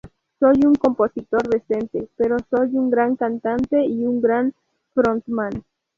[0.39, 4.51] Soy un compositor decente, pero soy un gran cantante y un gran
[4.95, 5.51] frontman.